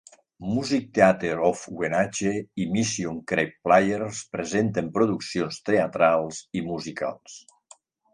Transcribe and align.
Music 0.51 0.85
Theater 0.97 1.33
of 1.49 1.65
Wenatchee 1.81 2.39
i 2.63 2.65
Mission 2.77 3.19
Creek 3.31 3.53
Players 3.67 4.21
presenten 4.37 4.89
produccions 4.95 5.61
teatrals 5.69 6.41
i 6.61 6.65
musicals. 6.71 7.37